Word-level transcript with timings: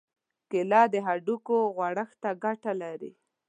کېله 0.49 0.81
د 0.93 0.95
هډوکو 1.07 1.55
غوړښت 1.75 2.15
ته 2.23 2.29
ګټه 2.43 2.71
لري. 2.81 3.11